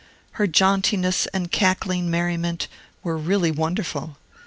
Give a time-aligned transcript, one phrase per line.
[0.31, 2.67] Her jauntiness and cackling merriment
[3.03, 4.17] were really wonderful.